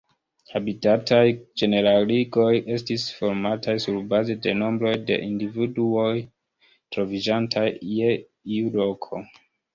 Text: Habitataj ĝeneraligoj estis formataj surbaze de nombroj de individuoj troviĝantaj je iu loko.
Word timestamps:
Habitataj 0.51 1.25
ĝeneraligoj 1.61 2.53
estis 2.77 3.03
formataj 3.17 3.75
surbaze 3.85 4.37
de 4.47 4.55
nombroj 4.63 4.95
de 5.11 5.19
individuoj 5.27 6.09
troviĝantaj 6.97 7.69
je 8.01 8.11
iu 8.59 8.75
loko. 8.83 9.25